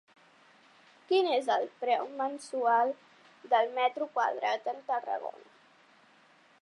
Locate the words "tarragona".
4.91-5.55